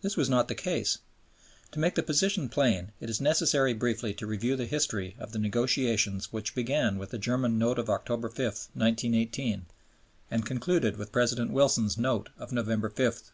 This 0.00 0.16
was 0.16 0.28
not 0.28 0.48
the 0.48 0.56
case. 0.56 0.98
To 1.70 1.78
make 1.78 1.94
the 1.94 2.02
position 2.02 2.48
plain, 2.48 2.90
it 2.98 3.08
is 3.08 3.20
necessary 3.20 3.72
briefly 3.72 4.12
to 4.14 4.26
review 4.26 4.56
the 4.56 4.66
history, 4.66 5.14
of 5.20 5.30
the 5.30 5.38
negotiations 5.38 6.32
which 6.32 6.56
began 6.56 6.98
with 6.98 7.10
the 7.10 7.16
German 7.18 7.60
Note 7.60 7.78
of 7.78 7.88
October 7.88 8.28
5, 8.28 8.38
1918, 8.40 9.66
and 10.32 10.44
concluded 10.44 10.96
with 10.96 11.12
President 11.12 11.52
Wilson's 11.52 11.96
Note 11.96 12.30
of 12.38 12.50
November 12.50 12.88
5, 12.88 12.96
1918. 12.96 13.30